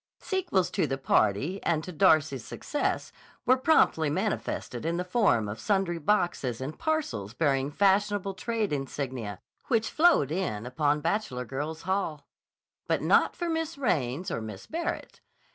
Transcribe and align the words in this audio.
Sequels 0.19 0.71
to 0.71 0.87
the 0.87 0.97
party 0.97 1.61
and 1.61 1.83
to 1.83 1.91
Darcy's 1.91 2.43
success 2.43 3.11
were 3.45 3.55
promptly 3.55 4.09
manifested 4.09 4.83
in 4.83 4.97
the 4.97 5.03
form 5.05 5.47
of 5.47 5.59
sundry 5.59 5.99
boxes 5.99 6.59
and 6.59 6.79
parcels 6.79 7.35
bearing 7.35 7.69
fashionable 7.69 8.33
trade 8.33 8.73
insignia 8.73 9.37
which 9.67 9.91
flowed 9.91 10.31
in 10.31 10.65
upon 10.65 11.01
Bachelor 11.01 11.45
Girls' 11.45 11.83
Hall. 11.83 12.25
But 12.87 13.03
not 13.03 13.35
for 13.35 13.47
Miss 13.47 13.77
Raines 13.77 14.31
or 14.31 14.41
Miss 14.41 14.65
Barrett. 14.65 15.21